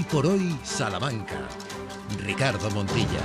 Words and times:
Hoy 0.00 0.06
por 0.10 0.26
hoy, 0.26 0.56
Salamanca. 0.62 1.46
Ricardo 2.24 2.70
Montilla. 2.70 3.20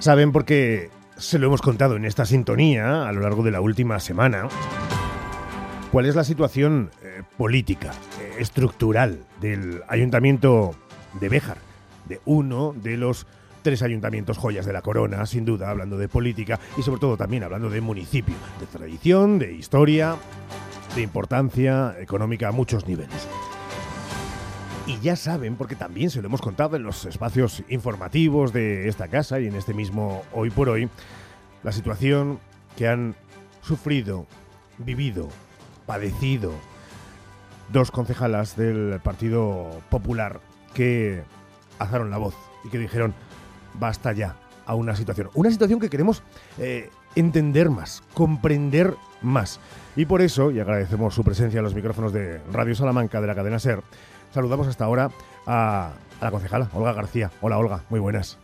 Saben 0.00 0.32
porque 0.32 0.90
se 1.16 1.38
lo 1.38 1.46
hemos 1.46 1.62
contado 1.62 1.94
en 1.94 2.04
esta 2.04 2.26
sintonía 2.26 3.06
a 3.06 3.12
lo 3.12 3.20
largo 3.20 3.44
de 3.44 3.52
la 3.52 3.60
última 3.60 4.00
semana. 4.00 4.48
¿Cuál 5.92 6.06
es 6.06 6.16
la 6.16 6.24
situación 6.24 6.90
eh, 7.04 7.22
política, 7.38 7.92
eh, 8.20 8.34
estructural 8.40 9.24
del 9.40 9.84
ayuntamiento 9.86 10.74
de 11.20 11.28
Béjar? 11.28 11.58
De 12.08 12.20
uno 12.24 12.74
de 12.74 12.96
los 12.96 13.28
tres 13.62 13.82
ayuntamientos 13.82 14.38
joyas 14.38 14.66
de 14.66 14.72
la 14.72 14.82
corona, 14.82 15.24
sin 15.26 15.44
duda, 15.44 15.70
hablando 15.70 15.96
de 15.96 16.08
política 16.08 16.58
y 16.76 16.82
sobre 16.82 17.00
todo 17.00 17.16
también 17.16 17.42
hablando 17.42 17.70
de 17.70 17.80
municipio, 17.80 18.34
de 18.60 18.66
tradición, 18.66 19.38
de 19.38 19.52
historia, 19.52 20.16
de 20.94 21.02
importancia 21.02 21.94
económica 21.98 22.48
a 22.48 22.52
muchos 22.52 22.86
niveles. 22.86 23.28
Y 24.86 24.98
ya 24.98 25.14
saben, 25.14 25.54
porque 25.54 25.76
también 25.76 26.10
se 26.10 26.20
lo 26.20 26.26
hemos 26.26 26.42
contado 26.42 26.76
en 26.76 26.82
los 26.82 27.04
espacios 27.04 27.62
informativos 27.68 28.52
de 28.52 28.88
esta 28.88 29.08
casa 29.08 29.38
y 29.38 29.46
en 29.46 29.54
este 29.54 29.74
mismo 29.74 30.24
Hoy 30.32 30.50
por 30.50 30.68
Hoy, 30.68 30.88
la 31.62 31.70
situación 31.70 32.40
que 32.76 32.88
han 32.88 33.14
sufrido, 33.62 34.26
vivido, 34.78 35.28
padecido 35.86 36.52
dos 37.72 37.90
concejalas 37.90 38.56
del 38.56 39.00
Partido 39.02 39.70
Popular 39.88 40.40
que 40.74 41.22
alzaron 41.78 42.10
la 42.10 42.18
voz 42.18 42.34
y 42.64 42.68
que 42.68 42.78
dijeron 42.78 43.14
basta 43.74 44.12
ya 44.12 44.36
a 44.66 44.74
una 44.74 44.96
situación. 44.96 45.30
Una 45.34 45.50
situación 45.50 45.80
que 45.80 45.90
queremos 45.90 46.22
eh, 46.58 46.90
entender 47.14 47.70
más, 47.70 48.02
comprender 48.14 48.94
más. 49.20 49.60
Y 49.96 50.06
por 50.06 50.22
eso, 50.22 50.50
y 50.50 50.60
agradecemos 50.60 51.14
su 51.14 51.24
presencia 51.24 51.58
en 51.58 51.64
los 51.64 51.74
micrófonos 51.74 52.12
de 52.12 52.38
Radio 52.52 52.74
Salamanca 52.74 53.20
de 53.20 53.26
la 53.26 53.34
cadena 53.34 53.58
SER, 53.58 53.80
saludamos 54.30 54.66
hasta 54.66 54.84
ahora 54.84 55.10
a, 55.46 55.92
la 56.20 56.30
concejala, 56.30 56.68
Olga 56.74 56.92
García. 56.92 57.30
Hola 57.40 57.58
Olga, 57.58 57.84
muy 57.90 58.00
buenas. 58.00 58.38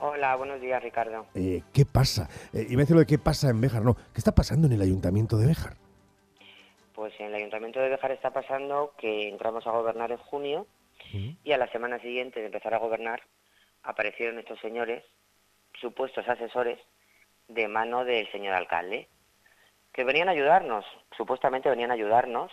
Hola, 0.00 0.36
buenos 0.36 0.60
días 0.60 0.82
Ricardo. 0.82 1.26
Eh, 1.34 1.62
¿Qué 1.72 1.84
pasa? 1.84 2.28
Eh, 2.52 2.66
iba 2.68 2.80
a 2.80 2.82
decir 2.82 2.94
lo 2.94 3.00
de 3.00 3.06
qué 3.06 3.18
pasa 3.18 3.50
en 3.50 3.60
Béjar, 3.60 3.82
no. 3.82 3.94
¿Qué 3.94 4.18
está 4.18 4.32
pasando 4.32 4.66
en 4.66 4.72
el 4.72 4.82
ayuntamiento 4.82 5.36
de 5.36 5.46
Béjar? 5.46 5.74
Pues 6.94 7.12
en 7.20 7.26
el 7.26 7.34
ayuntamiento 7.34 7.80
de 7.80 7.88
Béjar 7.88 8.12
está 8.12 8.30
pasando 8.30 8.92
que 8.98 9.28
entramos 9.28 9.66
a 9.66 9.70
gobernar 9.70 10.10
en 10.10 10.18
junio 10.18 10.66
y 11.12 11.52
a 11.52 11.56
la 11.56 11.70
semana 11.70 11.98
siguiente 12.00 12.40
de 12.40 12.46
empezar 12.46 12.74
a 12.74 12.78
gobernar 12.78 13.22
aparecieron 13.88 14.38
estos 14.38 14.60
señores, 14.60 15.02
supuestos 15.80 16.28
asesores, 16.28 16.78
de 17.48 17.66
mano 17.68 18.04
del 18.04 18.30
señor 18.30 18.54
alcalde, 18.54 19.08
que 19.94 20.04
venían 20.04 20.28
a 20.28 20.32
ayudarnos, 20.32 20.84
supuestamente 21.16 21.70
venían 21.70 21.90
a 21.90 21.94
ayudarnos, 21.94 22.52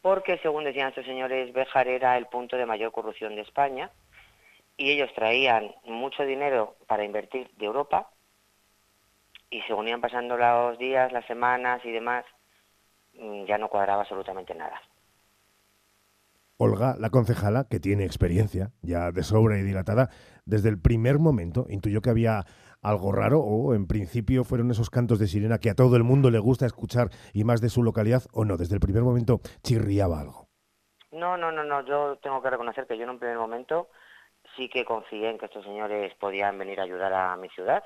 porque 0.00 0.38
según 0.38 0.64
decían 0.64 0.88
estos 0.88 1.04
señores, 1.04 1.52
Béjar 1.52 1.88
era 1.88 2.16
el 2.16 2.24
punto 2.26 2.56
de 2.56 2.64
mayor 2.64 2.90
corrupción 2.90 3.36
de 3.36 3.42
España 3.42 3.90
y 4.78 4.90
ellos 4.92 5.12
traían 5.14 5.74
mucho 5.84 6.24
dinero 6.24 6.76
para 6.86 7.04
invertir 7.04 7.50
de 7.50 7.66
Europa 7.66 8.08
y 9.50 9.60
según 9.62 9.88
iban 9.88 10.00
pasando 10.00 10.38
los 10.38 10.78
días, 10.78 11.12
las 11.12 11.26
semanas 11.26 11.84
y 11.84 11.92
demás, 11.92 12.24
mm, 13.12 13.44
ya 13.44 13.58
no 13.58 13.68
cuadraba 13.68 14.00
absolutamente 14.00 14.54
nada. 14.54 14.80
Olga, 16.62 16.94
la 17.00 17.10
concejala, 17.10 17.66
que 17.68 17.80
tiene 17.80 18.04
experiencia 18.04 18.70
ya 18.82 19.10
de 19.10 19.24
sobra 19.24 19.58
y 19.58 19.62
dilatada, 19.62 20.10
desde 20.46 20.68
el 20.68 20.80
primer 20.80 21.18
momento 21.18 21.66
intuyó 21.68 22.00
que 22.00 22.10
había 22.10 22.44
algo 22.80 23.10
raro 23.10 23.40
o 23.40 23.74
en 23.74 23.88
principio 23.88 24.44
fueron 24.44 24.70
esos 24.70 24.88
cantos 24.88 25.18
de 25.18 25.26
sirena 25.26 25.58
que 25.58 25.70
a 25.70 25.74
todo 25.74 25.96
el 25.96 26.04
mundo 26.04 26.30
le 26.30 26.38
gusta 26.38 26.64
escuchar 26.64 27.08
y 27.32 27.42
más 27.42 27.60
de 27.60 27.68
su 27.68 27.82
localidad 27.82 28.22
o 28.32 28.44
no, 28.44 28.56
desde 28.56 28.76
el 28.76 28.80
primer 28.80 29.02
momento 29.02 29.40
chirriaba 29.64 30.20
algo. 30.20 30.46
No, 31.10 31.36
no, 31.36 31.50
no, 31.50 31.64
no, 31.64 31.84
yo 31.84 32.18
tengo 32.22 32.40
que 32.40 32.50
reconocer 32.50 32.86
que 32.86 32.96
yo 32.96 33.02
en 33.02 33.10
un 33.10 33.18
primer 33.18 33.38
momento 33.38 33.88
sí 34.56 34.68
que 34.68 34.84
confié 34.84 35.30
en 35.30 35.38
que 35.38 35.46
estos 35.46 35.64
señores 35.64 36.14
podían 36.20 36.58
venir 36.58 36.78
a 36.78 36.84
ayudar 36.84 37.12
a 37.12 37.36
mi 37.38 37.48
ciudad, 37.48 37.82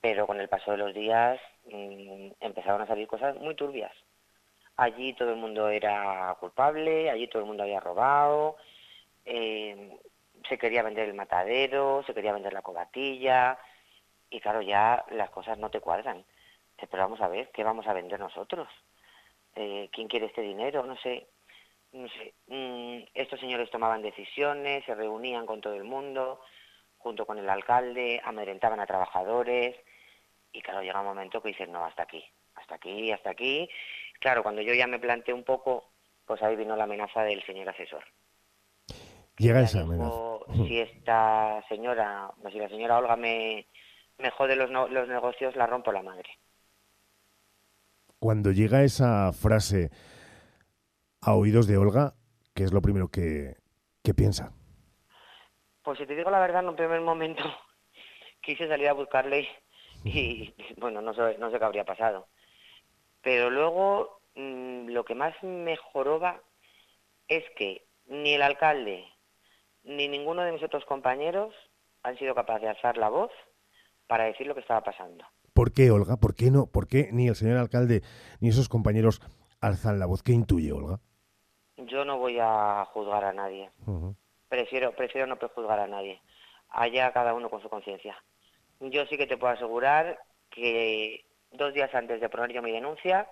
pero 0.00 0.26
con 0.26 0.40
el 0.40 0.48
paso 0.48 0.70
de 0.70 0.78
los 0.78 0.94
días 0.94 1.38
mm, 1.66 2.30
empezaron 2.40 2.80
a 2.80 2.86
salir 2.86 3.06
cosas 3.06 3.36
muy 3.36 3.54
turbias 3.54 3.92
allí 4.78 5.12
todo 5.12 5.30
el 5.30 5.36
mundo 5.36 5.68
era 5.68 6.34
culpable, 6.40 7.10
allí 7.10 7.28
todo 7.28 7.42
el 7.42 7.48
mundo 7.48 7.64
había 7.64 7.80
robado, 7.80 8.56
eh, 9.24 9.98
se 10.48 10.56
quería 10.56 10.82
vender 10.82 11.08
el 11.08 11.14
matadero, 11.14 12.02
se 12.06 12.14
quería 12.14 12.32
vender 12.32 12.52
la 12.52 12.62
cobatilla, 12.62 13.58
y 14.30 14.40
claro, 14.40 14.62
ya 14.62 15.04
las 15.10 15.30
cosas 15.30 15.58
no 15.58 15.70
te 15.70 15.80
cuadran. 15.80 16.24
Pero 16.76 17.02
vamos 17.02 17.20
a 17.20 17.28
ver, 17.28 17.50
¿qué 17.52 17.64
vamos 17.64 17.86
a 17.88 17.92
vender 17.92 18.20
nosotros? 18.20 18.68
Eh, 19.56 19.88
¿Quién 19.92 20.06
quiere 20.06 20.26
este 20.26 20.42
dinero? 20.42 20.84
No 20.84 20.96
sé. 20.98 21.26
No 21.92 22.08
sé. 22.08 22.34
Mm, 22.46 23.08
estos 23.14 23.40
señores 23.40 23.70
tomaban 23.70 24.00
decisiones, 24.02 24.84
se 24.84 24.94
reunían 24.94 25.44
con 25.44 25.60
todo 25.60 25.74
el 25.74 25.84
mundo, 25.84 26.40
junto 26.98 27.26
con 27.26 27.38
el 27.38 27.50
alcalde, 27.50 28.20
amedrentaban 28.24 28.78
a 28.78 28.86
trabajadores, 28.86 29.74
y 30.52 30.62
claro, 30.62 30.82
llega 30.82 31.00
un 31.00 31.06
momento 31.06 31.42
que 31.42 31.48
dicen, 31.48 31.72
no, 31.72 31.84
hasta 31.84 32.04
aquí, 32.04 32.24
hasta 32.54 32.76
aquí, 32.76 33.10
hasta 33.10 33.30
aquí, 33.30 33.68
Claro, 34.18 34.42
cuando 34.42 34.62
yo 34.62 34.74
ya 34.74 34.86
me 34.86 34.98
planteé 34.98 35.34
un 35.34 35.44
poco, 35.44 35.92
pues 36.26 36.42
ahí 36.42 36.56
vino 36.56 36.76
la 36.76 36.84
amenaza 36.84 37.22
del 37.22 37.44
señor 37.44 37.68
asesor. 37.68 38.04
Llega 39.38 39.62
esa 39.62 39.82
amenaza. 39.82 40.20
Si 40.66 40.80
esta 40.80 41.62
señora, 41.68 42.30
si 42.50 42.58
la 42.58 42.68
señora 42.68 42.98
Olga 42.98 43.16
me, 43.16 43.66
me 44.18 44.30
jode 44.30 44.56
los, 44.56 44.70
los 44.70 45.08
negocios, 45.08 45.54
la 45.56 45.66
rompo 45.66 45.92
la 45.92 46.02
madre. 46.02 46.28
Cuando 48.18 48.50
llega 48.50 48.82
esa 48.82 49.32
frase 49.32 49.90
a 51.20 51.34
oídos 51.34 51.66
de 51.68 51.76
Olga, 51.76 52.14
¿qué 52.54 52.64
es 52.64 52.72
lo 52.72 52.82
primero 52.82 53.08
que, 53.08 53.56
que 54.02 54.14
piensa? 54.14 54.52
Pues 55.82 55.98
si 55.98 56.06
te 56.06 56.14
digo 56.16 56.30
la 56.30 56.40
verdad, 56.40 56.62
en 56.62 56.68
un 56.70 56.76
primer 56.76 57.00
momento 57.00 57.42
quise 58.42 58.68
salir 58.68 58.88
a 58.88 58.92
buscarle 58.92 59.48
y, 60.04 60.54
bueno, 60.76 61.00
no 61.00 61.14
sé, 61.14 61.38
no 61.38 61.50
sé 61.50 61.58
qué 61.58 61.64
habría 61.64 61.84
pasado. 61.84 62.28
Pero 63.22 63.50
luego 63.50 64.20
mm, 64.34 64.88
lo 64.88 65.04
que 65.04 65.14
más 65.14 65.34
me 65.42 65.76
joroba 65.76 66.40
es 67.28 67.44
que 67.56 67.86
ni 68.06 68.34
el 68.34 68.42
alcalde 68.42 69.04
ni 69.84 70.08
ninguno 70.08 70.42
de 70.42 70.52
mis 70.52 70.62
otros 70.62 70.84
compañeros 70.84 71.54
han 72.02 72.18
sido 72.18 72.34
capaces 72.34 72.62
de 72.62 72.68
alzar 72.68 72.96
la 72.96 73.08
voz 73.08 73.30
para 74.06 74.24
decir 74.24 74.46
lo 74.46 74.54
que 74.54 74.60
estaba 74.60 74.82
pasando. 74.82 75.24
¿Por 75.52 75.72
qué, 75.72 75.90
Olga? 75.90 76.16
¿Por 76.16 76.34
qué 76.34 76.50
no? 76.50 76.66
¿Por 76.66 76.86
qué 76.86 77.08
ni 77.12 77.28
el 77.28 77.34
señor 77.34 77.58
alcalde 77.58 78.02
ni 78.40 78.48
esos 78.48 78.68
compañeros 78.68 79.20
alzan 79.60 79.98
la 79.98 80.06
voz? 80.06 80.22
¿Qué 80.22 80.32
intuye, 80.32 80.72
Olga? 80.72 81.00
Yo 81.76 82.04
no 82.04 82.18
voy 82.18 82.38
a 82.40 82.84
juzgar 82.92 83.24
a 83.24 83.32
nadie. 83.32 83.70
Prefiero, 84.48 84.94
prefiero 84.94 85.26
no 85.26 85.36
prejuzgar 85.36 85.80
a 85.80 85.86
nadie. 85.86 86.20
Allá 86.70 87.12
cada 87.12 87.34
uno 87.34 87.50
con 87.50 87.62
su 87.62 87.68
conciencia. 87.68 88.16
Yo 88.80 89.06
sí 89.06 89.16
que 89.16 89.26
te 89.26 89.36
puedo 89.36 89.52
asegurar 89.52 90.18
que 90.50 91.24
dos 91.50 91.74
días 91.74 91.94
antes 91.94 92.20
de 92.20 92.28
poner 92.28 92.52
yo 92.52 92.62
mi 92.62 92.72
denuncia, 92.72 93.28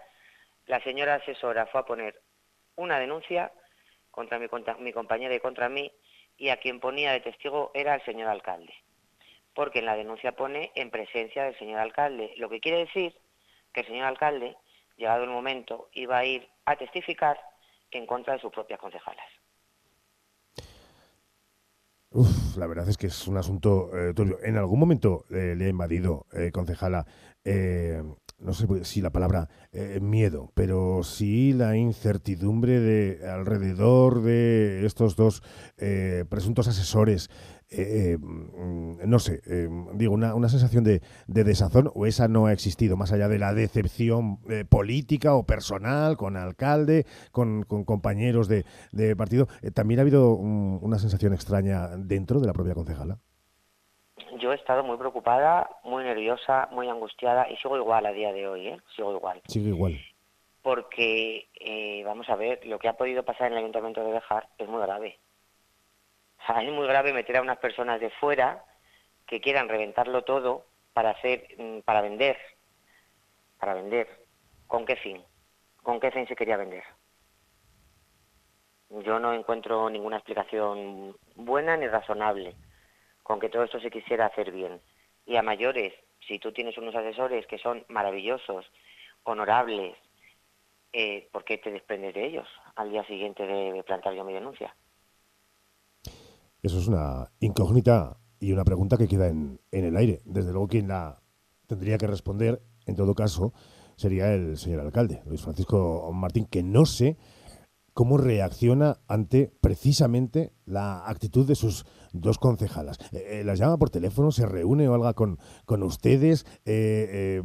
la 0.67 0.81
señora 0.83 1.15
asesora 1.15 1.67
fue 1.67 1.81
a 1.81 1.85
poner 1.85 2.21
una 2.77 2.99
denuncia 2.99 3.53
contra 4.11 4.39
mi, 4.39 4.49
compañera 4.93 5.35
y 5.35 5.41
contra 5.41 5.69
mí, 5.69 5.93
y 6.39 6.49
a 6.49 6.57
quien 6.59 6.81
ponía 6.81 7.13
de 7.13 7.21
testigo 7.21 7.71
era 7.75 7.95
el 7.95 8.05
señor 8.05 8.29
alcalde. 8.29 8.73
Porque 9.55 9.81
en 9.81 9.87
la 9.87 9.97
denuncia 9.97 10.33
pone 10.33 10.73
en 10.75 10.91
presencia 10.91 11.45
del 11.45 11.59
señor 11.59 11.81
alcalde, 11.81 12.33
lo 12.37 12.49
que 12.49 12.61
quiere 12.61 12.79
decir 12.79 13.15
que 13.73 13.81
el 13.81 13.87
señor 13.87 14.07
alcalde, 14.07 14.57
llegado 14.97 15.25
el 15.25 15.31
momento, 15.31 15.89
iba 15.93 16.19
a 16.19 16.25
ir 16.25 16.49
a 16.65 16.77
testificar 16.77 17.39
en 17.91 18.07
contra 18.07 18.35
de 18.35 18.41
sus 18.41 18.53
propias 18.53 18.81
concejalas. 18.81 19.27
Uf, 22.11 22.57
la 22.57 22.67
verdad 22.67 22.89
es 22.89 22.97
que 22.97 23.09
es 23.09 23.29
un 23.29 23.37
asunto 23.37 23.91
eh, 23.95 24.15
En 24.45 24.57
algún 24.57 24.81
momento 24.81 25.27
eh, 25.29 25.55
le 25.55 25.67
ha 25.67 25.69
invadido, 25.69 26.27
eh, 26.33 26.51
concejala, 26.51 27.05
eh, 27.49 28.03
no 28.41 28.53
sé 28.53 28.67
si 28.85 29.01
la 29.01 29.11
palabra 29.11 29.49
eh, 29.73 30.01
miedo, 30.03 30.51
pero 30.55 31.05
sí 31.05 31.53
la 31.53 31.77
incertidumbre 31.77 32.81
de 32.81 33.21
alrededor 33.31 34.21
de 34.23 34.85
estos 34.85 35.15
dos 35.15 35.45
eh, 35.79 36.25
presuntos 36.29 36.67
asesores. 36.67 37.31
Mm, 37.71 39.09
no 39.09 39.19
sé, 39.19 39.43
digo, 39.95 40.15
una, 40.15 40.35
una 40.35 40.49
sensación 40.49 40.85
de, 40.85 41.03
de, 41.27 41.45
desazón 41.45 41.91
o 41.95 42.07
esa 42.07 42.29
no 42.29 42.47
ha 42.47 42.53
existido, 42.53 42.97
más 42.97 43.11
allá 43.13 43.29
de 43.29 43.41
la 43.41 43.55
decepción 43.55 44.39
política 44.69 45.35
o 45.35 45.47
personal 45.47 46.17
con 46.17 46.37
alcalde, 46.37 47.07
con, 47.33 47.65
con 47.65 47.85
compañeros 47.85 48.47
de, 48.49 48.65
de 48.93 49.17
partido. 49.17 49.49
también 49.75 49.99
ha 49.99 50.03
habido 50.03 50.35
una 50.35 50.99
sensación 50.99 51.33
extraña 51.33 51.97
dentro 51.97 52.41
de 52.41 52.47
la 52.47 52.53
propia 52.53 52.75
concejala 52.75 53.19
yo 54.39 54.53
he 54.53 54.57
estado 54.57 54.83
muy 54.83 54.97
preocupada, 54.97 55.69
muy 55.85 56.05
nerviosa, 56.05 56.69
muy 56.71 56.89
angustiada 56.89 57.51
y 57.51 57.57
sigo 57.57 57.77
igual 57.77 58.07
a 58.07 58.13
día 58.13 58.33
de 58.33 58.49
hoy, 58.49 58.69
¿eh? 58.69 58.81
Sigo 58.95 59.15
igual. 59.15 59.43
Sigo 59.47 59.69
igual. 59.69 60.01
Porque, 60.63 61.49
eh, 61.55 62.03
vamos 62.05 62.29
a 62.29 62.37
ver, 62.37 62.65
lo 62.67 62.79
que 62.79 62.89
ha 62.89 62.97
podido 62.97 63.25
pasar 63.25 63.49
en 63.49 63.53
el 63.53 63.59
Ayuntamiento 63.59 64.03
de 64.03 64.13
Bejar 64.13 64.49
es 64.59 64.69
muy 64.69 64.81
grave. 64.81 65.19
O 66.41 66.47
sea, 66.47 66.63
es 66.63 66.73
muy 66.73 66.87
grave 66.87 67.13
meter 67.13 67.37
a 67.37 67.43
unas 67.43 67.59
personas 67.59 68.01
de 68.01 68.11
fuera 68.11 68.65
que 69.27 69.41
quieran 69.41 69.69
reventarlo 69.69 70.23
todo 70.23 70.67
para 70.93 71.11
hacer, 71.11 71.47
mm, 71.59 71.81
para 71.81 72.01
vender, 72.01 72.37
para 73.59 73.75
vender. 73.75 74.25
¿Con 74.67 74.87
qué 74.87 74.97
fin? 74.97 75.23
¿Con 75.83 76.01
qué 76.01 76.11
fin 76.11 76.27
se 76.27 76.35
quería 76.35 76.57
vender? 76.57 76.83
Yo 79.05 79.19
no 79.21 79.33
encuentro 79.33 79.91
ninguna 79.91 80.17
explicación 80.17 81.17
buena 81.35 81.77
ni 81.77 81.87
razonable 81.87 82.55
con 83.27 83.41
que 83.41 83.49
todo 83.49 83.65
esto 83.65 83.81
se 83.81 83.91
quisiera 83.91 84.27
hacer 84.27 84.53
bien. 84.53 84.81
Y 85.27 85.35
a 85.35 85.43
mayores, 85.43 85.93
si 86.29 86.39
tú 86.39 86.53
tienes 86.53 86.79
unos 86.79 86.95
asesores 86.95 87.45
que 87.49 87.59
son 87.59 87.85
maravillosos, 87.89 88.65
honorables, 89.25 89.97
eh, 90.93 91.29
¿por 91.33 91.45
qué 91.45 91.59
te 91.59 91.73
desprendes 91.73 92.15
de 92.15 92.25
ellos 92.25 92.47
al 92.77 92.91
día 92.91 93.05
siguiente 93.07 93.45
de 93.45 93.83
plantar 93.83 94.15
yo 94.15 94.25
mi 94.25 94.33
denuncia? 94.33 94.77
Eso 96.63 96.79
es 96.79 96.87
una 96.87 97.29
incógnita 97.41 98.17
y 98.39 98.53
una 98.53 98.65
pregunta 98.65 98.97
que 98.97 99.09
queda 99.09 99.27
en, 99.27 99.59
en 99.73 99.85
el 99.85 99.97
aire. 99.97 100.21
Desde 100.25 100.53
luego, 100.53 100.69
quien 100.69 100.87
la 100.87 101.21
tendría 101.67 101.99
que 101.99 102.07
responder, 102.07 102.63
en 102.87 102.95
todo 102.95 103.13
caso, 103.15 103.53
sería 103.97 104.33
el 104.33 104.57
señor 104.57 104.83
alcalde, 104.83 105.23
Luis 105.27 105.43
Francisco 105.43 106.13
Martín, 106.13 106.47
que 106.47 106.63
no 106.63 106.87
sé 106.87 107.17
cómo 107.93 108.19
reacciona 108.19 108.99
ante 109.09 109.51
precisamente 109.61 110.53
la 110.65 111.09
actitud 111.09 111.45
de 111.45 111.57
sus 111.57 111.87
dos 112.21 112.39
concejalas. 112.39 112.99
Eh, 113.13 113.41
eh, 113.41 113.45
¿Las 113.45 113.59
llama 113.59 113.79
por 113.79 113.91
teléfono? 113.91 114.31
¿Se 114.31 114.47
reúne 114.47 114.89
o 114.89 114.95
algo 114.95 115.13
con, 115.15 115.39
con 115.65 115.83
ustedes? 115.83 116.45
Eh, 116.65 117.43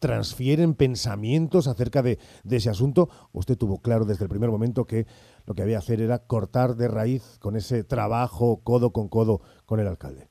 ¿Transfieren 0.00 0.74
pensamientos 0.74 1.66
acerca 1.66 2.02
de, 2.02 2.18
de, 2.42 2.56
ese 2.56 2.70
asunto? 2.70 3.08
¿Usted 3.32 3.56
tuvo 3.56 3.80
claro 3.80 4.04
desde 4.04 4.24
el 4.24 4.30
primer 4.30 4.50
momento 4.50 4.86
que 4.86 5.06
lo 5.46 5.54
que 5.54 5.62
había 5.62 5.74
que 5.74 5.78
hacer 5.78 6.00
era 6.00 6.26
cortar 6.26 6.74
de 6.74 6.88
raíz 6.88 7.38
con 7.38 7.56
ese 7.56 7.84
trabajo 7.84 8.62
codo 8.62 8.92
con 8.92 9.08
codo 9.08 9.40
con 9.66 9.80
el 9.80 9.88
alcalde? 9.88 10.28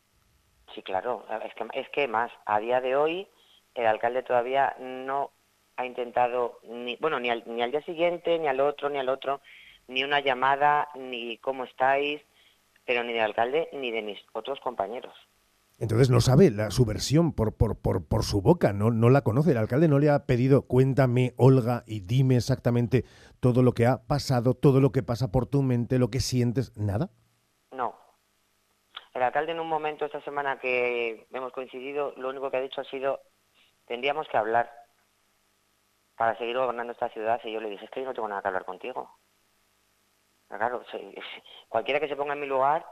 Sí, 0.73 0.81
claro. 0.81 1.25
Es 1.45 1.53
que, 1.53 1.79
es 1.79 1.89
que 1.89 2.07
más, 2.07 2.31
a 2.45 2.59
día 2.59 2.81
de 2.81 2.95
hoy 2.95 3.27
el 3.75 3.85
alcalde 3.85 4.23
todavía 4.23 4.75
no 4.79 5.31
ha 5.77 5.85
intentado, 5.85 6.59
ni, 6.63 6.95
bueno, 6.97 7.19
ni 7.19 7.29
al, 7.29 7.43
ni 7.45 7.61
al 7.61 7.71
día 7.71 7.81
siguiente, 7.83 8.37
ni 8.39 8.47
al 8.47 8.59
otro, 8.59 8.89
ni 8.89 8.99
al 8.99 9.09
otro, 9.09 9.41
ni 9.87 10.03
una 10.03 10.19
llamada, 10.19 10.89
ni 10.95 11.37
cómo 11.37 11.63
estáis, 11.63 12.21
pero 12.85 13.03
ni 13.03 13.13
del 13.13 13.23
alcalde 13.23 13.69
ni 13.73 13.91
de 13.91 14.01
mis 14.01 14.19
otros 14.33 14.59
compañeros. 14.59 15.13
Entonces 15.79 16.09
no 16.09 16.21
sabe 16.21 16.51
la, 16.51 16.69
su 16.69 16.85
versión 16.85 17.33
por, 17.33 17.57
por, 17.57 17.81
por, 17.81 18.07
por 18.07 18.23
su 18.23 18.41
boca, 18.41 18.73
no, 18.73 18.91
no 18.91 19.09
la 19.09 19.21
conoce. 19.21 19.51
El 19.51 19.57
alcalde 19.57 19.87
no 19.87 19.99
le 19.99 20.09
ha 20.09 20.25
pedido, 20.25 20.67
cuéntame, 20.67 21.33
Olga, 21.35 21.83
y 21.87 22.01
dime 22.01 22.35
exactamente 22.37 23.03
todo 23.39 23.63
lo 23.63 23.73
que 23.73 23.87
ha 23.87 24.05
pasado, 24.07 24.53
todo 24.53 24.79
lo 24.79 24.91
que 24.91 25.03
pasa 25.03 25.31
por 25.31 25.47
tu 25.47 25.61
mente, 25.63 25.99
lo 25.99 26.09
que 26.09 26.19
sientes, 26.19 26.77
nada. 26.77 27.09
No. 27.71 27.95
El 29.13 29.23
alcalde 29.23 29.51
en 29.51 29.59
un 29.59 29.67
momento 29.67 30.05
esta 30.05 30.21
semana 30.21 30.59
que 30.59 31.27
hemos 31.33 31.51
coincidido, 31.51 32.13
lo 32.17 32.29
único 32.29 32.51
que 32.51 32.57
ha 32.57 32.61
dicho 32.61 32.81
ha 32.81 32.85
sido, 32.85 33.19
tendríamos 33.87 34.27
que 34.27 34.37
hablar 34.37 34.71
para 36.15 36.37
seguir 36.37 36.55
gobernando 36.55 36.93
esta 36.93 37.09
ciudad 37.09 37.41
y 37.43 37.51
yo 37.51 37.59
le 37.59 37.69
dije, 37.69 37.85
es 37.85 37.91
que 37.91 38.01
yo 38.01 38.05
no 38.05 38.13
tengo 38.13 38.27
nada 38.27 38.41
que 38.41 38.47
hablar 38.47 38.65
contigo. 38.65 39.09
Claro, 40.47 40.83
cualquiera 41.67 41.99
que 41.99 42.07
se 42.07 42.15
ponga 42.15 42.33
en 42.33 42.39
mi 42.39 42.47
lugar, 42.47 42.85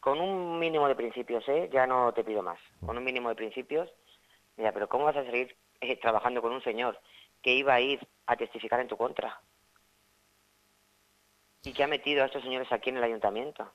con 0.00 0.20
un 0.20 0.58
mínimo 0.58 0.86
de 0.86 0.94
principios, 0.94 1.42
¿eh? 1.48 1.68
ya 1.72 1.86
no 1.86 2.12
te 2.12 2.22
pido 2.22 2.42
más, 2.42 2.60
con 2.84 2.96
un 2.96 3.02
mínimo 3.02 3.28
de 3.28 3.34
principios, 3.34 3.90
mira, 4.56 4.72
pero 4.72 4.88
¿cómo 4.88 5.04
vas 5.04 5.16
a 5.16 5.24
seguir 5.24 5.56
eh, 5.80 5.96
trabajando 5.96 6.40
con 6.40 6.52
un 6.52 6.62
señor 6.62 7.00
que 7.42 7.54
iba 7.54 7.74
a 7.74 7.80
ir 7.80 8.06
a 8.26 8.36
testificar 8.36 8.78
en 8.80 8.88
tu 8.88 8.96
contra? 8.96 9.40
Y 11.64 11.72
que 11.72 11.82
ha 11.82 11.88
metido 11.88 12.22
a 12.22 12.26
estos 12.26 12.42
señores 12.44 12.70
aquí 12.70 12.90
en 12.90 12.98
el 12.98 13.04
ayuntamiento. 13.04 13.72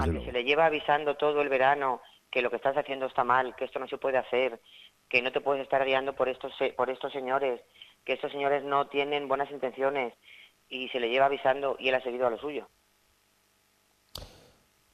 a 0.00 0.04
que 0.04 0.24
se 0.24 0.32
le 0.32 0.42
lleva 0.42 0.66
avisando 0.66 1.16
todo 1.16 1.40
el 1.40 1.48
verano 1.48 2.00
que 2.30 2.42
lo 2.42 2.50
que 2.50 2.56
estás 2.56 2.76
haciendo 2.76 3.06
está 3.06 3.22
mal, 3.22 3.54
que 3.54 3.66
esto 3.66 3.78
no 3.78 3.86
se 3.86 3.98
puede 3.98 4.18
hacer, 4.18 4.60
que 5.08 5.22
no 5.22 5.30
te 5.30 5.40
puedes 5.40 5.62
estar 5.62 5.84
guiando 5.84 6.14
por 6.14 6.28
estos, 6.28 6.52
por 6.76 6.90
estos 6.90 7.12
señores, 7.12 7.60
que 8.04 8.14
estos 8.14 8.32
señores 8.32 8.64
no 8.64 8.88
tienen 8.88 9.28
buenas 9.28 9.50
intenciones 9.50 10.12
y 10.68 10.88
se 10.88 11.00
le 11.00 11.08
lleva 11.08 11.26
avisando 11.26 11.76
y 11.78 11.88
él 11.88 11.94
ha 11.94 12.02
seguido 12.02 12.26
a 12.26 12.30
lo 12.30 12.38
suyo. 12.38 12.68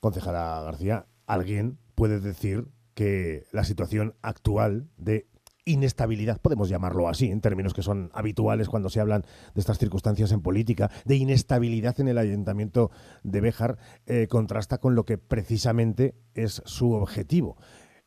Concejala 0.01 0.63
García, 0.65 1.07
¿alguien 1.27 1.79
puede 1.95 2.21
decir 2.21 2.67
que 2.95 3.45
la 3.53 3.65
situación 3.65 4.15
actual 4.23 4.89
de 4.97 5.27
inestabilidad, 5.65 6.41
podemos 6.41 6.69
llamarlo 6.69 7.09
así, 7.09 7.31
en 7.31 7.41
términos 7.41 7.73
que 7.73 7.83
son 7.83 8.11
habituales 8.15 8.69
cuando 8.69 8.91
se 8.91 9.01
hablan 9.01 9.23
de 9.55 9.61
estas 9.61 9.79
circunstancias 9.79 10.33
en 10.33 10.43
política, 10.43 10.91
de 11.05 11.17
inestabilidad 11.17 12.01
en 12.01 12.09
el 12.09 12.19
ayuntamiento 12.19 12.91
de 13.23 13.41
Béjar, 13.41 13.79
eh, 14.07 14.27
contrasta 14.29 14.79
con 14.79 14.95
lo 14.95 15.05
que 15.05 15.19
precisamente 15.19 16.17
es 16.35 16.63
su 16.65 16.93
objetivo 16.93 17.57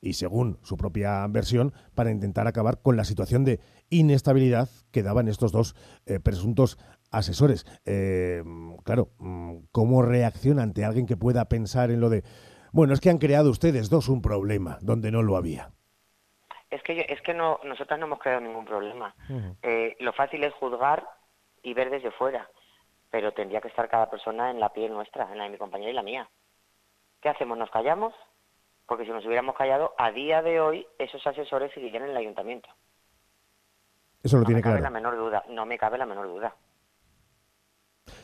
y 0.02 0.14
según 0.14 0.60
su 0.62 0.78
propia 0.78 1.26
versión, 1.28 1.74
para 1.96 2.12
intentar 2.12 2.48
acabar 2.48 2.82
con 2.82 2.96
la 2.96 3.06
situación 3.06 3.44
de 3.44 3.60
inestabilidad 3.90 4.70
que 4.92 5.02
daban 5.02 5.28
estos 5.28 5.52
dos 5.52 5.76
eh, 6.06 6.20
presuntos 6.20 6.78
asesores. 7.12 7.66
Eh, 7.86 8.44
claro, 8.84 9.10
mm, 9.20 9.58
¿cómo 9.72 10.02
reacciona 10.02 10.64
ante 10.64 10.86
alguien 10.86 11.06
que 11.06 11.18
pueda 11.18 11.46
pensar 11.46 11.92
en 11.92 12.02
lo 12.02 12.10
de, 12.10 12.24
bueno, 12.72 12.94
es 12.94 13.02
que 13.02 13.10
han 13.10 13.18
creado 13.18 13.50
ustedes 13.50 13.90
dos 13.90 14.10
un 14.10 14.22
problema 14.22 14.78
donde 14.82 15.12
no 15.12 15.24
lo 15.24 15.38
había? 15.38 15.72
Es 16.70 16.82
que, 16.84 17.06
es 17.08 17.22
que 17.22 17.34
no, 17.34 17.60
nosotras 17.64 18.00
no 18.00 18.08
hemos 18.08 18.20
creado 18.20 18.42
ningún 18.42 18.66
problema. 18.66 19.16
Eh, 19.62 19.96
lo 20.00 20.14
fácil 20.14 20.44
es 20.44 20.54
juzgar 20.56 21.08
y 21.64 21.74
ver 21.74 21.90
desde 21.90 22.12
fuera, 22.12 22.50
pero 23.10 23.32
tendría 23.32 23.62
que 23.62 23.70
estar 23.70 23.88
cada 23.88 24.10
persona 24.10 24.52
en 24.52 24.60
la 24.60 24.74
piel 24.74 24.92
nuestra, 24.92 25.32
en 25.32 25.38
la 25.38 25.46
de 25.46 25.52
mi 25.52 25.58
compañera 25.58 25.92
y 25.92 25.96
la 25.96 26.04
mía. 26.04 26.30
¿Qué 27.22 27.30
hacemos? 27.30 27.58
¿Nos 27.58 27.72
callamos? 27.72 28.14
porque 28.86 29.06
si 29.06 29.12
nos 29.12 29.26
hubiéramos 29.26 29.56
callado, 29.56 29.94
a 29.98 30.12
día 30.12 30.42
de 30.42 30.60
hoy 30.60 30.88
esos 31.00 31.26
asesores 31.26 31.74
seguirían 31.74 32.04
en 32.04 32.12
el 32.12 32.18
ayuntamiento. 32.18 32.70
Eso 34.22 34.38
lo 34.38 34.44
tiene 34.44 34.62
claro. 34.62 34.78
No 34.78 34.82
me 34.82 34.84
cabe 34.84 34.94
la 34.94 35.00
menor 35.00 35.18
duda, 35.18 35.44
no 35.50 35.66
me 35.66 35.78
cabe 35.78 35.98
la 35.98 36.06
menor 36.06 36.28
duda. 36.28 36.56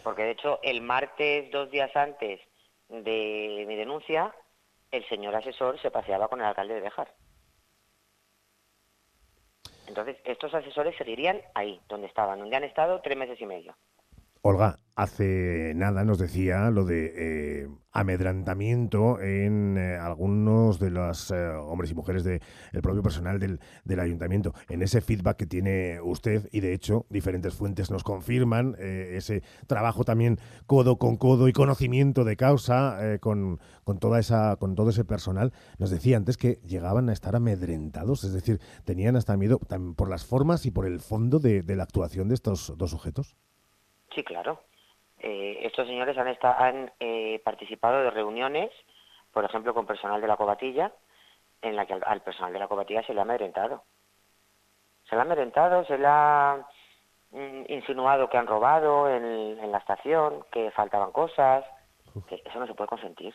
Porque 0.04 0.24
de 0.24 0.32
hecho, 0.32 0.60
el 0.64 0.82
martes, 0.82 1.52
dos 1.52 1.70
días 1.72 1.96
antes 1.96 2.40
de 2.90 3.66
mi 3.68 3.76
denuncia, 3.76 4.34
el 4.92 5.08
señor 5.08 5.36
asesor 5.36 5.80
se 5.82 5.92
paseaba 5.92 6.28
con 6.28 6.40
el 6.40 6.46
alcalde 6.46 6.74
de 6.76 6.82
Bejar. 6.82 7.14
Entonces, 9.88 10.18
estos 10.24 10.54
asesores 10.54 10.96
seguirían 10.98 11.42
ahí, 11.54 11.82
donde 11.90 12.08
estaban, 12.08 12.40
donde 12.40 12.56
han 12.56 12.64
estado 12.64 13.02
tres 13.02 13.18
meses 13.18 13.40
y 13.42 13.46
medio. 13.46 13.76
Olga, 14.44 14.80
hace 14.96 15.74
nada 15.76 16.04
nos 16.04 16.18
decía 16.18 16.72
lo 16.72 16.84
de 16.84 17.14
eh, 17.16 17.70
amedrantamiento 17.92 19.22
en 19.22 19.78
eh, 19.78 19.98
algunos 19.98 20.80
de 20.80 20.90
los 20.90 21.30
eh, 21.30 21.50
hombres 21.50 21.92
y 21.92 21.94
mujeres 21.94 22.24
del 22.24 22.42
propio 22.82 23.04
personal 23.04 23.40
del, 23.40 23.60
del, 23.86 24.00
ayuntamiento. 24.00 24.56
En 24.68 24.82
ese 24.82 25.00
feedback 25.02 25.38
que 25.38 25.46
tiene 25.46 26.02
usted, 26.02 26.50
y 26.52 26.62
de 26.62 26.74
hecho 26.74 27.06
diferentes 27.12 27.54
fuentes 27.54 27.92
nos 27.92 28.04
confirman 28.04 28.76
ese 28.80 29.44
trabajo 29.68 30.06
también 30.06 30.40
codo 30.66 30.98
con 30.98 31.18
codo 31.18 31.48
y 31.48 31.54
conocimiento 31.54 32.24
de 32.24 32.36
causa 32.36 32.98
con, 33.20 33.60
con, 33.84 34.00
toda 34.00 34.20
esa, 34.20 34.56
con 34.56 34.74
todo 34.74 34.90
ese 34.90 35.06
personal, 35.06 35.54
nos 35.78 35.92
decía 35.92 36.18
antes 36.18 36.38
que 36.38 36.60
llegaban 36.66 37.10
a 37.10 37.14
estar 37.14 37.36
amedrentados, 37.36 38.24
es 38.24 38.34
decir, 38.34 38.60
tenían 38.86 39.16
hasta 39.16 39.38
miedo 39.38 39.60
por 39.60 40.10
las 40.10 40.26
formas 40.26 40.66
y 40.66 40.72
por 40.72 40.88
el 40.88 41.00
fondo 41.00 41.38
de, 41.38 41.62
de 41.62 41.76
la 41.76 41.84
actuación 41.84 42.28
de 42.28 42.34
estos 42.34 42.74
dos 42.76 42.90
sujetos. 42.90 43.36
Sí, 44.14 44.24
claro. 44.24 44.60
Eh, 45.20 45.60
estos 45.64 45.88
señores 45.88 46.18
han, 46.18 46.28
estado, 46.28 46.56
han 46.58 46.92
eh, 47.00 47.42
participado 47.46 48.04
de 48.04 48.12
reuniones, 48.12 48.72
por 49.32 49.46
ejemplo, 49.46 49.74
con 49.74 49.86
personal 49.86 50.20
de 50.20 50.28
la 50.28 50.38
cobatilla, 50.38 50.92
en 51.62 51.76
la 51.76 51.86
que 51.86 51.94
al, 51.94 52.22
personal 52.22 52.52
de 52.52 52.60
la 52.60 52.68
cobatilla 52.68 53.04
se 53.04 53.14
le 53.14 53.20
ha 53.20 53.24
amedrentado. 53.24 53.84
Se 55.08 55.16
le 55.16 55.22
ha 55.22 55.26
amedrentado, 55.26 55.86
se 55.86 55.98
le 55.98 56.08
ha 56.08 56.66
mm, 57.32 57.64
insinuado 57.68 58.30
que 58.30 58.38
han 58.38 58.48
robado 58.48 59.10
en, 59.10 59.72
la 59.72 59.78
estación, 59.78 60.46
que 60.52 60.72
faltaban 60.72 61.12
cosas. 61.12 61.64
Que 62.28 62.42
eso 62.44 62.60
no 62.60 62.68
se 62.68 62.74
puede 62.74 62.90
consentir. 62.90 63.34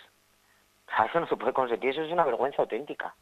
Eso 1.09 1.19
no 1.19 1.27
se 1.27 1.37
puede 1.37 1.53
consentir, 1.53 1.91
eso 1.91 2.03
es 2.03 2.13
una 2.13 2.25
vergüenza 2.25 2.63
auténtica. 2.63 3.17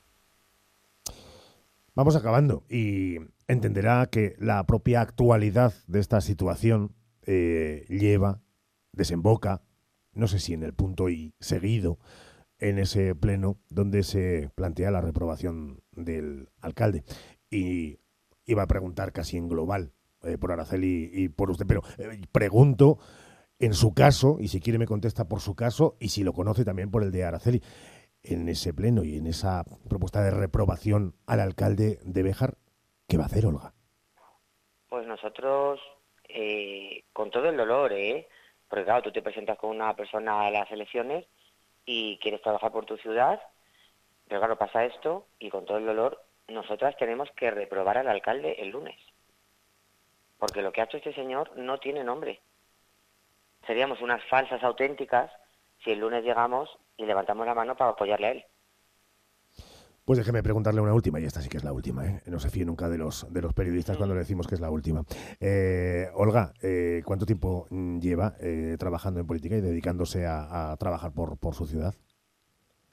Vamos 1.94 2.14
acabando 2.14 2.62
y 2.68 3.16
entenderá 3.48 4.06
que 4.12 4.34
la 4.38 4.64
propia 4.64 5.00
actualidad 5.00 5.72
de 5.86 6.00
esta 6.00 6.20
situación 6.20 6.90
eh, 7.26 7.86
lleva, 7.88 8.40
desemboca, 8.92 9.62
no 10.12 10.28
sé 10.28 10.38
si 10.38 10.54
en 10.54 10.62
el 10.62 10.74
punto 10.74 11.08
y 11.08 11.34
seguido, 11.40 11.98
en 12.58 12.78
ese 12.78 13.14
pleno 13.14 13.58
donde 13.68 14.02
se 14.02 14.50
plantea 14.54 14.90
la 14.90 15.00
reprobación 15.00 15.82
del 15.92 16.48
alcalde. 16.60 17.04
Y 17.50 17.98
iba 18.46 18.62
a 18.62 18.68
preguntar 18.68 19.12
casi 19.12 19.36
en 19.36 19.48
global 19.48 19.92
eh, 20.22 20.38
por 20.38 20.52
Araceli 20.52 21.10
y, 21.12 21.28
por 21.28 21.50
usted, 21.50 21.66
pero 21.66 21.82
eh, 21.98 22.20
pregunto 22.32 22.98
en 23.58 23.74
su 23.74 23.94
caso, 23.94 24.38
y 24.40 24.48
si 24.48 24.60
quiere 24.60 24.78
me 24.78 24.86
contesta 24.86 25.28
por 25.28 25.40
su 25.40 25.54
caso, 25.54 25.96
y 26.00 26.08
si 26.08 26.24
lo 26.24 26.32
conoce 26.32 26.64
también 26.64 26.90
por 26.90 27.02
el 27.02 27.12
de 27.12 27.24
Araceli, 27.24 27.62
en 28.22 28.48
ese 28.48 28.72
pleno 28.72 29.04
y 29.04 29.16
en 29.16 29.26
esa 29.26 29.64
propuesta 29.88 30.22
de 30.22 30.30
reprobación 30.30 31.14
al 31.26 31.40
alcalde 31.40 32.00
de 32.04 32.22
Béjar, 32.22 32.56
¿qué 33.06 33.16
va 33.16 33.24
a 33.24 33.26
hacer 33.26 33.46
Olga? 33.46 33.74
Pues 34.88 35.06
nosotros 35.06 35.78
eh, 36.34 37.04
con 37.12 37.30
todo 37.30 37.48
el 37.48 37.56
dolor, 37.56 37.92
¿eh? 37.92 38.28
Porque 38.68 38.84
claro, 38.84 39.02
tú 39.02 39.12
te 39.12 39.22
presentas 39.22 39.56
con 39.56 39.70
una 39.70 39.94
persona 39.94 40.46
a 40.46 40.50
las 40.50 40.70
elecciones 40.70 41.24
y 41.86 42.18
quieres 42.18 42.42
trabajar 42.42 42.72
por 42.72 42.86
tu 42.86 42.96
ciudad, 42.96 43.40
pero 44.26 44.40
claro, 44.40 44.58
pasa 44.58 44.84
esto 44.84 45.26
y 45.38 45.48
con 45.48 45.64
todo 45.64 45.78
el 45.78 45.86
dolor 45.86 46.20
nosotras 46.48 46.96
tenemos 46.96 47.30
que 47.32 47.50
reprobar 47.50 47.98
al 47.98 48.08
alcalde 48.08 48.56
el 48.58 48.70
lunes. 48.70 48.98
Porque 50.38 50.60
lo 50.60 50.72
que 50.72 50.80
ha 50.80 50.84
hecho 50.84 50.96
este 50.96 51.14
señor 51.14 51.56
no 51.56 51.78
tiene 51.78 52.02
nombre. 52.02 52.40
Seríamos 53.66 54.02
unas 54.02 54.22
falsas 54.24 54.62
auténticas 54.62 55.30
si 55.82 55.92
el 55.92 56.00
lunes 56.00 56.24
llegamos 56.24 56.76
y 56.96 57.06
levantamos 57.06 57.46
la 57.46 57.54
mano 57.54 57.76
para 57.76 57.90
apoyarle 57.90 58.26
a 58.26 58.30
él. 58.32 58.44
Pues 60.04 60.18
déjeme 60.18 60.42
preguntarle 60.42 60.82
una 60.82 60.92
última, 60.92 61.18
y 61.18 61.24
esta 61.24 61.40
sí 61.40 61.48
que 61.48 61.56
es 61.56 61.64
la 61.64 61.72
última, 61.72 62.04
¿eh? 62.04 62.22
no 62.26 62.38
se 62.38 62.50
fíe 62.50 62.66
nunca 62.66 62.90
de 62.90 62.98
los, 62.98 63.32
de 63.32 63.40
los 63.40 63.54
periodistas 63.54 63.96
cuando 63.96 64.14
le 64.14 64.20
decimos 64.20 64.46
que 64.46 64.54
es 64.54 64.60
la 64.60 64.70
última. 64.70 65.02
Eh, 65.40 66.10
Olga, 66.14 66.52
eh, 66.62 67.02
¿cuánto 67.06 67.24
tiempo 67.24 67.66
lleva 67.70 68.34
trabajando 68.78 69.20
en 69.20 69.26
política 69.26 69.56
y 69.56 69.62
dedicándose 69.62 70.26
a, 70.26 70.76
trabajar 70.78 71.12
por, 71.12 71.38
por, 71.38 71.54
su 71.54 71.66
ciudad? 71.66 71.94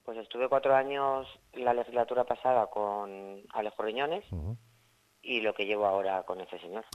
Pues 0.06 0.18
estuve 0.20 0.48
cuatro 0.48 0.74
años 0.74 1.28
la 1.54 1.74
legislatura 1.74 2.24
pasada 2.24 2.68
con 2.68 3.42
Alejo 3.54 3.84
Riñones 3.84 4.24
y 5.22 5.42
lo 5.42 5.54
que 5.54 5.66
llevo 5.66 5.86
ahora 5.86 6.24
con 6.24 6.40
este 6.40 6.60
señor 6.60 6.86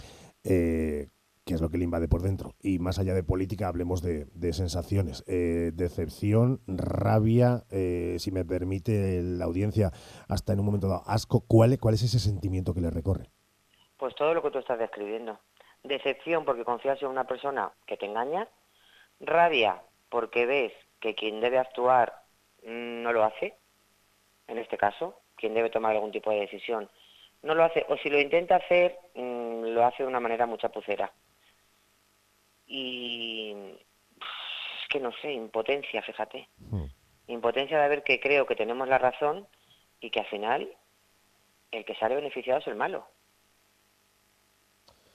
que 1.47 1.55
es 1.55 1.61
lo 1.61 1.71
que 1.71 1.79
le 1.79 1.85
invade 1.85 2.09
por 2.09 2.23
dentro. 2.23 2.55
Y 2.61 2.81
más 2.81 2.99
allá 2.99 3.15
de 3.15 3.23
política, 3.23 3.69
hablemos 3.69 4.03
de, 4.03 4.53
sensaciones. 4.53 5.25
Eh, 5.29 5.71
decepción, 5.73 6.61
rabia, 6.67 7.63
eh, 7.71 8.17
si 8.19 8.33
me 8.33 8.45
permite 8.45 9.23
la 9.23 9.45
audiencia, 9.45 9.93
hasta 10.29 10.53
en 10.53 10.59
un 10.59 10.67
momento 10.67 10.89
dado, 10.89 11.05
asco. 11.07 11.45
¿Cuál, 11.47 11.79
¿Cuál 11.79 11.95
es 11.95 12.03
ese 12.03 12.19
sentimiento 12.19 12.75
que 12.75 12.81
le 12.81 12.91
recorre? 12.91 13.31
Pues 13.97 14.17
todo 14.17 14.35
lo 14.35 14.43
que 14.43 14.51
tú 14.51 14.59
estás 14.59 14.81
describiendo. 14.81 15.39
Decepción 15.85 16.45
porque 16.45 16.65
confías 16.65 17.01
en 17.01 17.09
una 17.09 17.29
persona 17.29 17.71
que 17.87 17.97
te 17.97 18.07
engaña. 18.07 18.49
Rabia 19.21 19.81
porque 20.09 20.47
ves 20.47 20.73
que 21.01 21.15
quien 21.15 21.41
debe 21.41 21.59
actuar 21.59 22.25
mm, 22.65 23.03
no 23.03 23.13
lo 23.13 23.23
hace. 23.23 23.55
En 24.49 24.59
este 24.59 24.77
caso, 24.77 25.21
quien 25.37 25.55
debe 25.55 25.71
tomar 25.71 25.95
algún 25.95 26.11
tipo 26.11 26.33
de 26.33 26.41
decisión 26.41 26.91
no 27.45 27.55
lo 27.55 27.63
hace. 27.63 27.87
O 27.89 27.97
si 27.99 28.11
lo 28.11 28.19
intenta 28.19 28.57
hacer, 28.57 28.99
mm, 29.15 29.67
lo 29.67 29.87
hace 29.87 30.03
de 30.03 30.09
una 30.09 30.19
manera 30.19 30.47
muy 30.47 30.59
chapucera 30.59 31.13
y 32.67 33.55
es 34.83 34.89
que 34.89 35.01
no 35.01 35.13
sé, 35.23 35.33
impotencia, 35.33 36.03
fíjate. 36.03 36.49
Hmm. 36.59 36.87
Impotencia 37.29 37.81
de 37.81 37.89
ver 37.89 38.03
que 38.03 38.21
creo 38.21 38.47
que 38.47 38.57
tenemos 38.57 38.89
la 38.89 38.99
razón 38.99 39.47
y 40.01 40.11
que 40.11 40.21
al 40.21 40.27
final 40.27 40.69
el 41.73 41.85
que 41.85 41.95
sale 41.97 42.15
beneficiado 42.15 42.61
es 42.61 42.67
el 42.67 42.77
malo. 42.77 43.07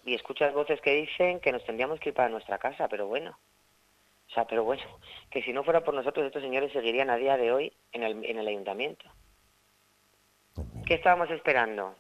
Y 0.06 0.16
escuchas 0.16 0.54
voces 0.54 0.82
que 0.82 0.96
dicen 0.96 1.40
que 1.40 1.52
nos 1.52 1.64
tendríamos 1.64 2.00
que 2.00 2.10
ir 2.10 2.16
para 2.16 2.30
nuestra 2.30 2.58
casa, 2.58 2.88
pero 2.88 3.08
bueno. 3.08 3.38
O 4.30 4.34
sea, 4.34 4.46
pero 4.46 4.64
bueno, 4.64 4.84
que 5.30 5.44
si 5.44 5.52
no 5.52 5.64
fuera 5.64 5.84
por 5.84 5.94
nosotros, 5.94 6.26
estos 6.26 6.42
señores 6.42 6.72
seguirían 6.72 7.10
a 7.10 7.18
día 7.18 7.38
de 7.38 7.52
hoy 7.52 7.74
en 7.92 8.04
el, 8.04 8.26
en 8.26 8.40
el 8.40 8.48
ayuntamiento. 8.48 9.06
¿Qué 10.86 10.96
estábamos 10.96 11.30
esperando? 11.30 11.96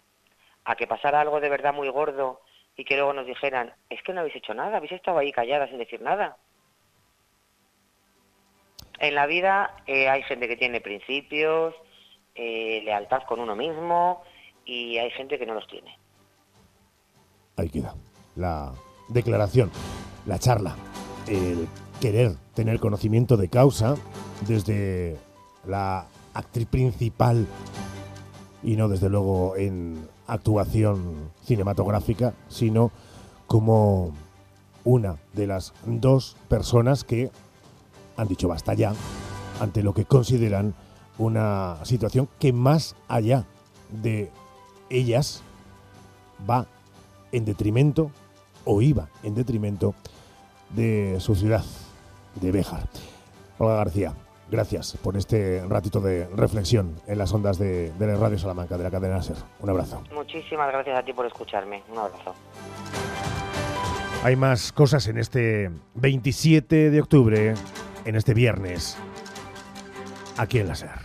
¿A 0.63 0.75
que 0.75 0.87
pasara 0.87 1.21
algo 1.21 1.39
de 1.41 1.49
verdad 1.49 1.73
muy 1.73 1.89
gordo 1.89 2.41
y 2.77 2.85
que 2.85 2.95
luego 2.95 3.13
nos 3.13 3.25
dijeran, 3.25 3.73
es 3.89 4.01
que 4.03 4.13
no 4.13 4.21
habéis 4.21 4.35
hecho 4.35 4.53
nada, 4.53 4.77
habéis 4.77 4.93
estado 4.93 5.17
ahí 5.17 5.31
calladas 5.31 5.69
sin 5.69 5.79
decir 5.79 6.01
nada. 6.01 6.37
En 8.99 9.15
la 9.15 9.25
vida 9.25 9.75
eh, 9.87 10.09
hay 10.09 10.23
gente 10.23 10.47
que 10.47 10.57
tiene 10.57 10.79
principios, 10.81 11.73
eh, 12.35 12.81
lealtad 12.83 13.23
con 13.23 13.39
uno 13.39 13.55
mismo 13.55 14.23
y 14.65 14.97
hay 14.97 15.11
gente 15.11 15.37
que 15.37 15.45
no 15.45 15.53
los 15.53 15.67
tiene. 15.67 15.97
Ahí 17.57 17.69
queda 17.69 17.95
la 18.35 18.73
declaración, 19.09 19.71
la 20.25 20.39
charla, 20.39 20.75
el 21.27 21.67
querer 21.99 22.31
tener 22.55 22.79
conocimiento 22.79 23.37
de 23.37 23.49
causa 23.49 23.95
desde 24.47 25.17
la 25.65 26.07
actriz 26.33 26.67
principal 26.67 27.45
y 28.63 28.75
no 28.75 28.87
desde 28.87 29.09
luego 29.09 29.55
en 29.57 30.07
actuación 30.31 31.29
cinematográfica, 31.43 32.33
sino 32.47 32.89
como 33.47 34.13
una 34.85 35.17
de 35.33 35.45
las 35.45 35.73
dos 35.85 36.37
personas 36.47 37.03
que 37.03 37.31
han 38.15 38.29
dicho 38.29 38.47
basta 38.47 38.73
ya 38.73 38.93
ante 39.59 39.83
lo 39.83 39.93
que 39.93 40.05
consideran 40.05 40.73
una 41.17 41.77
situación 41.83 42.29
que 42.39 42.53
más 42.53 42.95
allá 43.09 43.45
de 44.01 44.31
ellas 44.89 45.43
va 46.49 46.65
en 47.33 47.43
detrimento 47.43 48.09
o 48.63 48.81
iba 48.81 49.09
en 49.23 49.35
detrimento 49.35 49.93
de 50.73 51.17
su 51.19 51.35
ciudad, 51.35 51.65
de 52.39 52.51
Béjar. 52.51 52.87
Olga 53.57 53.75
García, 53.75 54.13
Gracias 54.51 54.97
por 55.01 55.15
este 55.15 55.63
ratito 55.65 56.01
de 56.01 56.27
reflexión 56.35 56.99
en 57.07 57.17
las 57.17 57.31
ondas 57.33 57.57
de, 57.57 57.93
la 57.97 58.17
Radio 58.17 58.37
Salamanca, 58.37 58.77
de 58.77 58.83
la 58.83 58.91
cadena 58.91 59.21
SER. 59.21 59.37
Un 59.61 59.69
abrazo. 59.69 60.03
Muchísimas 60.13 60.69
gracias 60.73 60.99
a 60.99 61.03
ti 61.03 61.13
por 61.13 61.25
escucharme. 61.25 61.81
Un 61.89 61.97
abrazo. 61.97 62.35
Hay 64.23 64.35
más 64.35 64.73
cosas 64.73 65.07
en 65.07 65.17
este 65.17 65.71
27 65.95 66.89
de 66.89 67.01
octubre, 67.01 67.53
en 68.03 68.15
este 68.17 68.33
viernes, 68.33 68.97
aquí 70.37 70.59
en 70.59 70.67
la 70.67 70.75
SER. 70.75 71.00